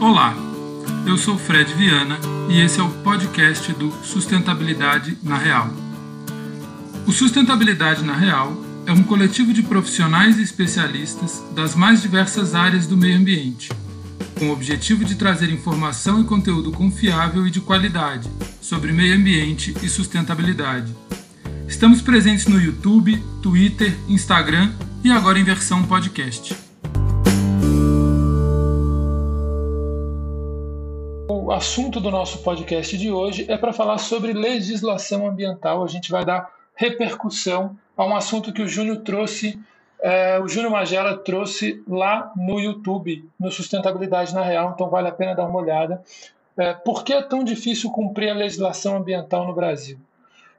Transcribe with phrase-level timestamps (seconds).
[0.00, 0.34] Olá,
[1.06, 2.18] eu sou Fred Viana
[2.48, 5.68] e esse é o podcast do Sustentabilidade na Real.
[7.06, 8.56] O Sustentabilidade na Real
[8.86, 13.70] é um coletivo de profissionais e especialistas das mais diversas áreas do meio ambiente,
[14.38, 18.26] com o objetivo de trazer informação e conteúdo confiável e de qualidade
[18.58, 20.96] sobre meio ambiente e sustentabilidade.
[21.68, 24.72] Estamos presentes no YouTube, Twitter, Instagram
[25.04, 26.69] e agora em versão podcast.
[31.50, 35.82] O assunto do nosso podcast de hoje é para falar sobre legislação ambiental.
[35.82, 39.58] A gente vai dar repercussão a um assunto que o Júnior trouxe,
[40.00, 45.12] é, o Júnior Magela trouxe lá no YouTube, no Sustentabilidade na Real, então vale a
[45.12, 46.00] pena dar uma olhada.
[46.56, 49.98] É, por que é tão difícil cumprir a legislação ambiental no Brasil?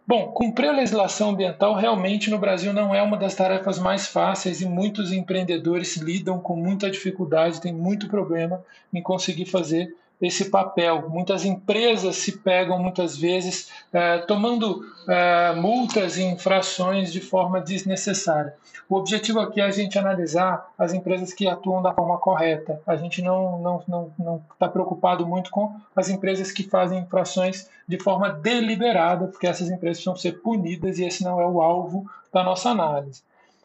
[0.06, 4.60] Bom, cumprir a legislação ambiental realmente no Brasil não é uma das tarefas mais fáceis
[4.60, 8.62] e muitos empreendedores lidam com muita dificuldade, tem muito problema
[8.94, 11.10] em conseguir fazer esse papel.
[11.10, 18.54] Muitas empresas se pegam muitas vezes é, tomando é, multas e infrações de forma desnecessária.
[18.88, 22.82] O objetivo aqui é a gente analisar as empresas que atuam da forma correta.
[22.86, 27.00] A gente não está não, não, não tá preocupado muito com as empresas que fazem
[27.00, 31.62] infrações de forma deliberada, porque essas empresas precisam ser punidas e esse não é o
[31.62, 33.24] alvo da nossa análise.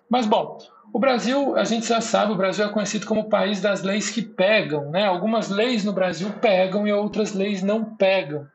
[0.09, 0.59] Mas, bom,
[0.93, 4.11] o Brasil, a gente já sabe, o Brasil é conhecido como o país das leis
[4.11, 4.91] que pegam.
[4.91, 5.05] Né?
[5.05, 8.47] Algumas leis no Brasil pegam e outras leis não pegam.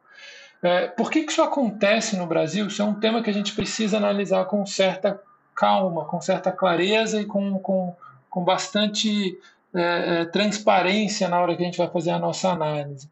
[0.64, 2.68] É, por que, que isso acontece no Brasil?
[2.68, 5.20] Isso é um tema que a gente precisa analisar com certa
[5.56, 7.96] calma, com certa clareza e com, com,
[8.30, 9.38] com bastante
[9.74, 13.10] é, é, transparência na hora que a gente vai fazer a nossa análise.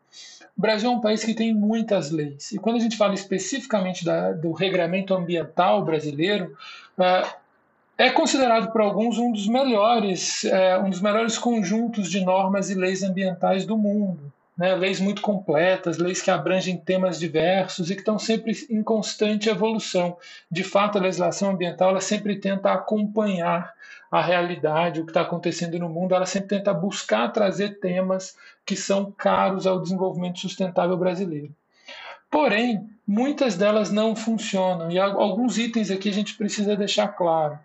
[0.57, 2.51] O Brasil é um país que tem muitas leis.
[2.51, 6.55] E quando a gente fala especificamente da, do regramento ambiental brasileiro,
[7.99, 12.73] é, considerado por alguns um dos melhores, é, um dos melhores conjuntos de normas e
[12.73, 14.31] leis ambientais do mundo.
[14.57, 14.73] Né?
[14.73, 20.15] Leis muito completas, leis que abrangem temas diversos e que estão sempre em constante evolução.
[20.49, 23.73] De fato, a legislação ambiental ela sempre tenta acompanhar
[24.09, 28.33] a realidade, o que está acontecendo no mundo, ela sempre tenta buscar trazer temas
[28.65, 31.53] que são caros ao desenvolvimento sustentável brasileiro.
[32.31, 37.59] Porém, muitas delas não funcionam e alguns itens aqui a gente precisa deixar claro.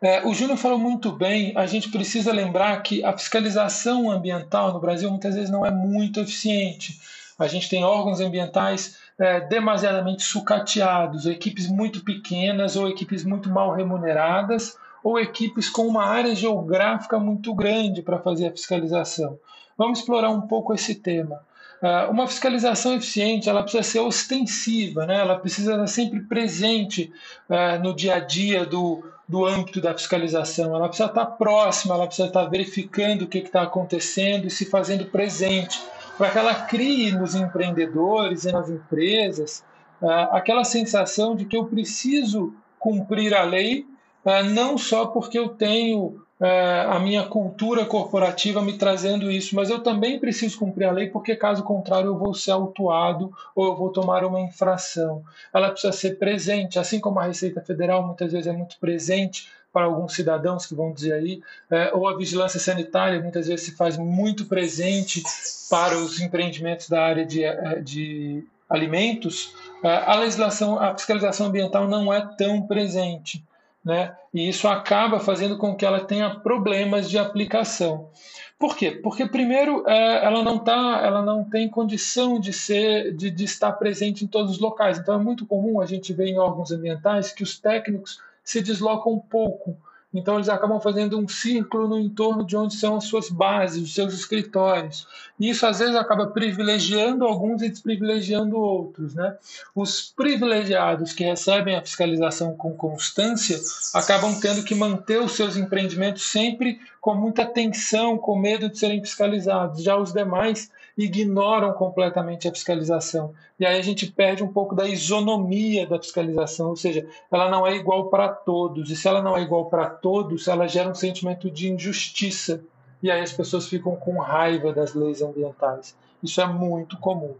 [0.00, 4.80] É, o Júnior falou muito bem, a gente precisa lembrar que a fiscalização ambiental no
[4.80, 7.00] Brasil muitas vezes não é muito eficiente.
[7.38, 13.74] A gente tem órgãos ambientais é, demasiadamente sucateados, equipes muito pequenas ou equipes muito mal
[13.74, 19.38] remuneradas, ou equipes com uma área geográfica muito grande para fazer a fiscalização.
[19.76, 21.40] Vamos explorar um pouco esse tema.
[21.80, 25.20] É, uma fiscalização eficiente ela precisa ser ostensiva, né?
[25.20, 27.12] ela precisa estar sempre presente
[27.48, 30.74] é, no dia a dia do, do âmbito da fiscalização.
[30.74, 35.06] Ela precisa estar próxima, ela precisa estar verificando o que está acontecendo e se fazendo
[35.06, 35.80] presente,
[36.16, 39.62] para que ela crie nos empreendedores e nas empresas
[40.02, 43.86] uh, aquela sensação de que eu preciso cumprir a lei,
[44.24, 49.80] uh, não só porque eu tenho a minha cultura corporativa me trazendo isso, mas eu
[49.80, 53.90] também preciso cumprir a lei, porque caso contrário eu vou ser autuado ou eu vou
[53.90, 55.24] tomar uma infração.
[55.52, 59.84] Ela precisa ser presente, assim como a Receita Federal muitas vezes é muito presente para
[59.86, 63.96] alguns cidadãos que vão dizer aí, é, ou a vigilância sanitária muitas vezes se faz
[63.96, 65.22] muito presente
[65.68, 71.86] para os empreendimentos da área de, é, de alimentos, é, a legislação, a fiscalização ambiental
[71.86, 73.44] não é tão presente
[73.88, 74.14] né?
[74.34, 78.10] E isso acaba fazendo com que ela tenha problemas de aplicação.
[78.58, 78.90] Por quê?
[78.90, 83.72] Porque primeiro é, ela não tá, ela não tem condição de ser, de, de estar
[83.72, 84.98] presente em todos os locais.
[84.98, 89.14] Então é muito comum a gente ver em órgãos ambientais que os técnicos se deslocam
[89.14, 89.74] um pouco
[90.12, 93.94] então eles acabam fazendo um círculo no entorno de onde são as suas bases, os
[93.94, 95.06] seus escritórios.
[95.38, 99.14] E isso às vezes acaba privilegiando alguns e desprivilegiando outros.
[99.14, 99.36] Né?
[99.74, 103.60] Os privilegiados que recebem a fiscalização com constância
[103.92, 109.00] acabam tendo que manter os seus empreendimentos sempre com muita atenção, com medo de serem
[109.00, 109.82] fiscalizados.
[109.82, 113.32] Já os demais ignoram completamente a fiscalização.
[113.58, 117.64] E aí a gente perde um pouco da isonomia da fiscalização, ou seja, ela não
[117.64, 118.90] é igual para todos.
[118.90, 122.60] E se ela não é igual para todos, ela gera um sentimento de injustiça.
[123.00, 125.96] E aí as pessoas ficam com raiva das leis ambientais.
[126.20, 127.34] Isso é muito comum.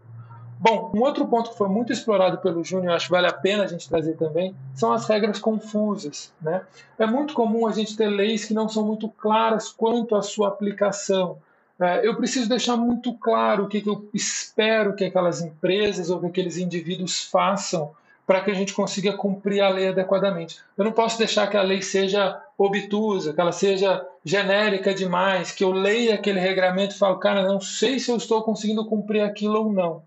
[0.57, 3.63] Bom, um outro ponto que foi muito explorado pelo Júnior, acho que vale a pena
[3.63, 6.33] a gente trazer também, são as regras confusas.
[6.41, 6.61] Né?
[6.97, 10.49] É muito comum a gente ter leis que não são muito claras quanto à sua
[10.49, 11.37] aplicação.
[11.79, 16.27] É, eu preciso deixar muito claro o que, eu espero que aquelas empresas ou que
[16.27, 17.91] aqueles indivíduos façam
[18.27, 20.59] para que a gente consiga cumprir a lei adequadamente.
[20.77, 25.63] Eu não posso deixar que a lei seja obtusa, que ela seja genérica demais, que
[25.63, 29.63] eu leia aquele regramento e falo, cara, não sei se eu estou conseguindo cumprir aquilo
[29.63, 30.03] ou não.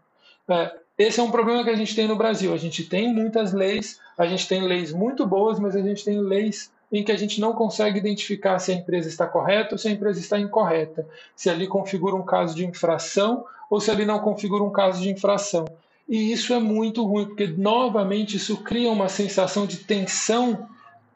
[0.49, 2.53] É, esse é um problema que a gente tem no Brasil.
[2.53, 6.21] A gente tem muitas leis, a gente tem leis muito boas, mas a gente tem
[6.21, 9.89] leis em que a gente não consegue identificar se a empresa está correta ou se
[9.89, 14.19] a empresa está incorreta, se ali configura um caso de infração ou se ali não
[14.19, 15.65] configura um caso de infração.
[16.07, 20.69] E isso é muito ruim, porque novamente isso cria uma sensação de tensão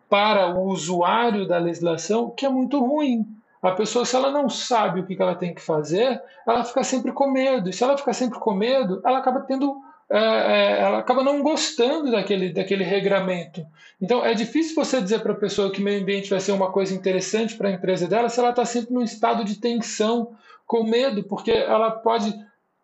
[0.08, 3.26] para o usuário da legislação que é muito ruim.
[3.60, 7.12] A pessoa, se ela não sabe o que ela tem que fazer, ela fica sempre
[7.12, 7.68] com medo.
[7.68, 11.42] E se ela ficar sempre com medo, ela acaba tendo é, é, ela acaba não
[11.42, 13.66] gostando daquele, daquele regramento.
[14.00, 16.94] Então é difícil você dizer para a pessoa que meio ambiente vai ser uma coisa
[16.94, 20.36] interessante para a empresa dela se ela está sempre num estado de tensão,
[20.66, 22.34] com medo, porque ela pode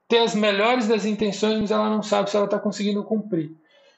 [0.08, 3.50] ter as melhores das intenções, mas ela não sabe se ela está conseguindo cumprir.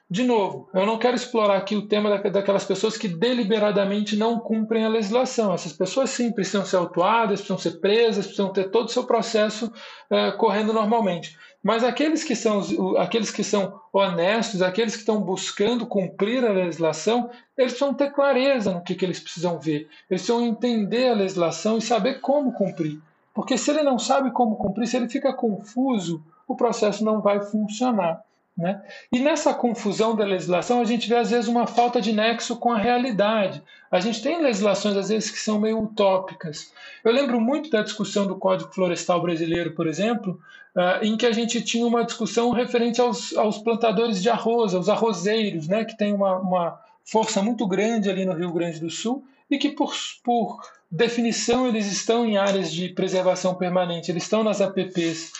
[0.07, 4.85] De novo, eu não quero explorar aqui o tema daquelas pessoas que deliberadamente não cumprem
[4.85, 5.51] a legislação.
[5.51, 9.71] Essas pessoas sim precisam ser autuadas, precisam ser presas, precisam ter todo o seu processo
[10.11, 11.35] é, correndo normalmente.
[11.63, 12.61] Mas aqueles que são
[12.99, 18.71] aqueles que são honestos, aqueles que estão buscando cumprir a legislação, eles precisam ter clareza
[18.71, 19.87] no que, que eles precisam ver.
[20.07, 23.01] Eles precisam entender a legislação e saber como cumprir.
[23.33, 27.41] Porque se ele não sabe como cumprir, se ele fica confuso, o processo não vai
[27.41, 28.23] funcionar.
[28.57, 28.81] Né?
[29.11, 32.71] E nessa confusão da legislação, a gente vê às vezes uma falta de nexo com
[32.71, 33.61] a realidade.
[33.91, 36.71] A gente tem legislações às vezes que são meio utópicas.
[37.03, 40.39] Eu lembro muito da discussão do Código Florestal Brasileiro, por exemplo,
[40.73, 44.87] uh, em que a gente tinha uma discussão referente aos, aos plantadores de arroz, aos
[44.87, 49.25] arrozeiros, né, que tem uma, uma força muito grande ali no Rio Grande do Sul
[49.49, 49.93] e que, por,
[50.23, 55.31] por definição, eles estão em áreas de preservação permanente, eles estão nas APPs.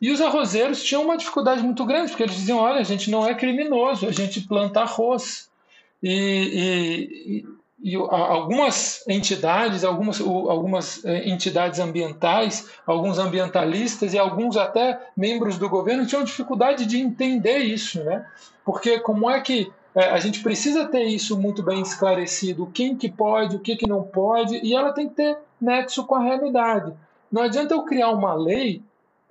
[0.00, 3.26] E os arrozeiros tinham uma dificuldade muito grande, porque eles diziam: olha, a gente não
[3.26, 5.48] é criminoso, a gente planta arroz.
[6.02, 7.42] E,
[7.82, 15.58] e, e algumas entidades, algumas, algumas é, entidades ambientais, alguns ambientalistas e alguns até membros
[15.58, 18.26] do governo tinham dificuldade de entender isso, né?
[18.64, 23.10] Porque como é que é, a gente precisa ter isso muito bem esclarecido, quem que
[23.10, 26.92] pode, o que, que não pode, e ela tem que ter nexo com a realidade.
[27.30, 28.82] Não adianta eu criar uma lei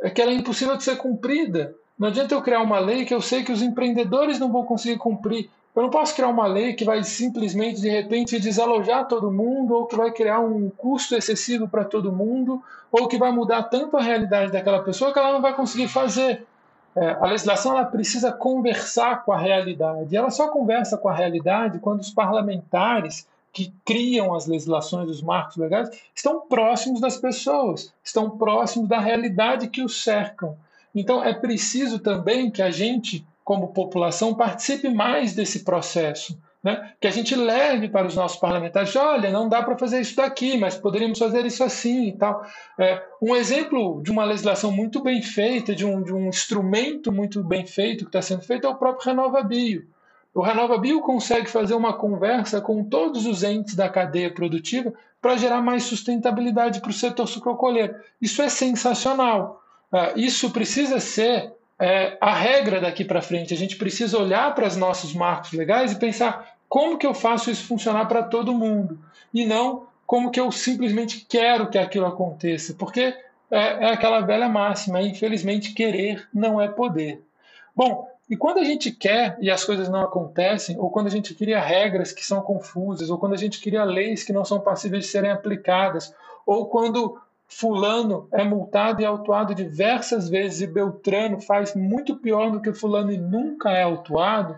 [0.03, 1.73] é que ela é impossível de ser cumprida.
[1.97, 4.97] Não adianta eu criar uma lei que eu sei que os empreendedores não vão conseguir
[4.97, 5.49] cumprir.
[5.73, 9.87] Eu não posso criar uma lei que vai simplesmente, de repente, desalojar todo mundo, ou
[9.87, 12.61] que vai criar um custo excessivo para todo mundo,
[12.91, 16.45] ou que vai mudar tanto a realidade daquela pessoa que ela não vai conseguir fazer.
[16.95, 20.15] É, a legislação ela precisa conversar com a realidade.
[20.15, 25.57] Ela só conversa com a realidade quando os parlamentares que criam as legislações, os marcos
[25.57, 30.57] legais, estão próximos das pessoas, estão próximos da realidade que os cercam.
[30.93, 36.37] Então é preciso também que a gente, como população, participe mais desse processo.
[36.63, 36.93] Né?
[36.99, 40.57] Que a gente leve para os nossos parlamentares, olha, não dá para fazer isso daqui,
[40.57, 42.43] mas poderíamos fazer isso assim e tal.
[42.79, 47.43] É, um exemplo de uma legislação muito bem feita, de um, de um instrumento muito
[47.43, 49.85] bem feito que está sendo feito, é o próprio Renova Bio.
[50.33, 54.91] O Renova Bio consegue fazer uma conversa com todos os entes da cadeia produtiva
[55.21, 57.95] para gerar mais sustentabilidade para o setor sucrocolheiro.
[58.19, 59.63] Isso é sensacional.
[59.91, 63.53] Uh, isso precisa ser é, a regra daqui para frente.
[63.53, 67.51] A gente precisa olhar para os nossos marcos legais e pensar como que eu faço
[67.51, 68.97] isso funcionar para todo mundo
[69.33, 73.15] e não como que eu simplesmente quero que aquilo aconteça, porque
[73.51, 77.21] é, é aquela velha máxima, infelizmente querer não é poder.
[77.75, 81.35] Bom, e quando a gente quer e as coisas não acontecem, ou quando a gente
[81.35, 85.03] cria regras que são confusas, ou quando a gente cria leis que não são passíveis
[85.03, 86.11] de serem aplicadas,
[86.43, 92.59] ou quando Fulano é multado e autuado diversas vezes e Beltrano faz muito pior do
[92.59, 94.57] que Fulano e nunca é autuado,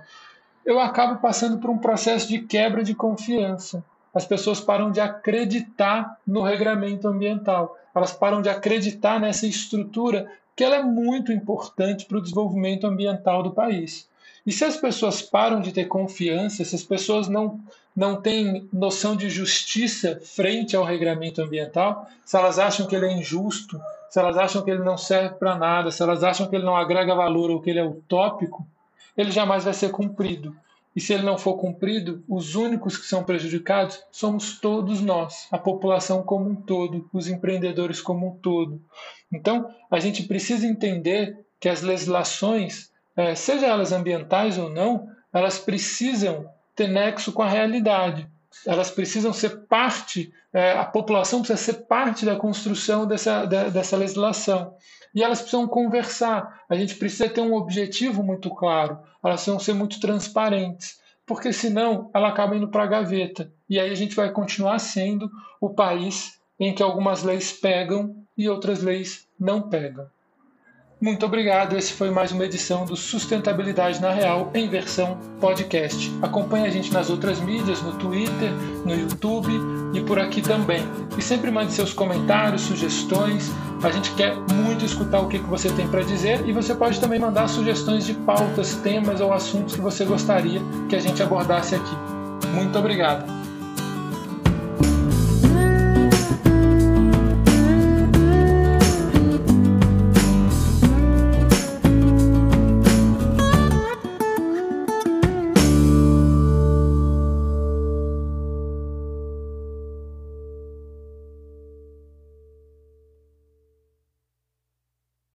[0.65, 3.84] eu acabo passando por um processo de quebra de confiança.
[4.13, 10.64] As pessoas param de acreditar no regramento ambiental, elas param de acreditar nessa estrutura que
[10.64, 14.08] ela é muito importante para o desenvolvimento ambiental do país.
[14.46, 17.60] E se as pessoas param de ter confiança, se as pessoas não,
[17.96, 23.12] não têm noção de justiça frente ao regramento ambiental, se elas acham que ele é
[23.12, 26.64] injusto, se elas acham que ele não serve para nada, se elas acham que ele
[26.64, 28.66] não agrega valor ou que ele é utópico,
[29.18, 30.56] ele jamais vai ser cumprido.
[30.96, 35.58] E se ele não for cumprido, os únicos que são prejudicados somos todos nós, a
[35.58, 38.82] população como um todo, os empreendedores como um todo.
[39.32, 45.60] Então, a gente precisa entender que as legislações, é, seja elas ambientais ou não, elas
[45.60, 48.30] precisam ter nexo com a realidade.
[48.66, 54.76] Elas precisam ser parte, é, a população precisa ser parte da construção dessa, dessa legislação.
[55.14, 56.64] E elas precisam conversar.
[56.70, 59.00] A gente precisa ter um objetivo muito claro.
[59.24, 61.00] Elas precisam ser muito transparentes.
[61.26, 63.52] Porque senão ela acaba indo para a gaveta.
[63.70, 68.50] E aí a gente vai continuar sendo o país em que algumas leis pegam e
[68.50, 70.08] outras leis não pegam.
[71.06, 71.78] Muito obrigado.
[71.78, 76.12] Esse foi mais uma edição do Sustentabilidade na Real em versão podcast.
[76.20, 78.52] Acompanhe a gente nas outras mídias, no Twitter,
[78.84, 79.52] no YouTube
[79.94, 80.82] e por aqui também.
[81.16, 83.52] E sempre mande seus comentários, sugestões.
[83.84, 87.20] A gente quer muito escutar o que você tem para dizer e você pode também
[87.20, 90.60] mandar sugestões de pautas, temas ou assuntos que você gostaria
[90.90, 91.96] que a gente abordasse aqui.
[92.48, 93.45] Muito obrigado.